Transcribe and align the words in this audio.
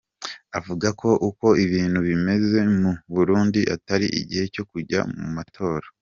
Avuga 0.59 0.87
ko 0.99 1.09
uko 1.29 1.47
ibintu 1.65 1.99
bimeze 2.07 2.57
mu 2.79 2.91
Burundi 3.13 3.61
atari 3.75 4.07
igihe 4.19 4.45
cyo 4.53 4.63
kujya 4.69 4.99
mu 5.17 5.27
matora. 5.37 5.87